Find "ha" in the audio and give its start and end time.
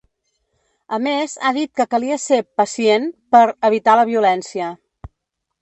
1.43-1.51